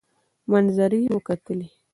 منظرې 0.51 1.01
مو 1.13 1.19
کتلې. 1.27 1.67